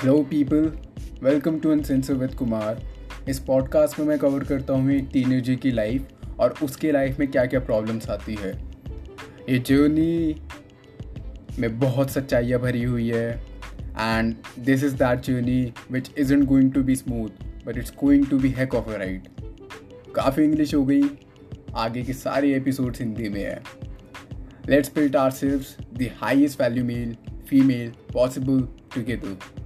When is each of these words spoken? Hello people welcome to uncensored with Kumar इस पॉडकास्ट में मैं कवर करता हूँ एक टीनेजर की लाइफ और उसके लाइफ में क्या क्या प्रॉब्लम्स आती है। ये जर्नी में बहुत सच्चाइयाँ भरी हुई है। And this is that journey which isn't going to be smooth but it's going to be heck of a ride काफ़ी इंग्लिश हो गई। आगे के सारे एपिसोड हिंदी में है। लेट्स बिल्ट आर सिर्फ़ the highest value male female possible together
Hello 0.00 0.22
people 0.22 0.72
welcome 1.22 1.58
to 1.58 1.70
uncensored 1.70 2.14
with 2.14 2.34
Kumar 2.34 2.82
इस 3.28 3.38
पॉडकास्ट 3.38 3.98
में 3.98 4.06
मैं 4.06 4.18
कवर 4.18 4.44
करता 4.44 4.74
हूँ 4.74 4.90
एक 4.90 5.08
टीनेजर 5.12 5.54
की 5.54 5.70
लाइफ 5.70 6.08
और 6.40 6.54
उसके 6.62 6.92
लाइफ 6.92 7.18
में 7.18 7.30
क्या 7.30 7.46
क्या 7.46 7.60
प्रॉब्लम्स 7.60 8.10
आती 8.10 8.34
है। 8.34 8.52
ये 9.48 9.58
जर्नी 9.58 10.40
में 11.58 11.78
बहुत 11.80 12.10
सच्चाइयाँ 12.10 12.60
भरी 12.60 12.82
हुई 12.82 13.08
है। 13.08 13.30
And 13.98 14.34
this 14.58 14.84
is 14.84 14.94
that 14.94 15.20
journey 15.20 15.72
which 15.90 16.10
isn't 16.18 16.44
going 16.44 16.72
to 16.72 16.82
be 16.82 16.96
smooth 16.96 17.44
but 17.66 17.78
it's 17.78 17.92
going 18.04 18.26
to 18.26 18.38
be 18.38 18.50
heck 18.50 18.74
of 18.74 18.90
a 18.90 18.96
ride 18.96 19.28
काफ़ी 20.16 20.44
इंग्लिश 20.44 20.74
हो 20.74 20.84
गई। 20.84 21.02
आगे 21.74 22.02
के 22.02 22.12
सारे 22.12 22.56
एपिसोड 22.56 22.96
हिंदी 22.96 23.28
में 23.28 23.44
है। 23.44 23.62
लेट्स 24.68 24.94
बिल्ट 24.94 25.16
आर 25.16 25.30
सिर्फ़ 25.30 25.82
the 25.94 26.10
highest 26.14 26.62
value 26.62 26.84
male 26.84 27.16
female 27.48 27.92
possible 28.12 28.68
together 28.94 29.59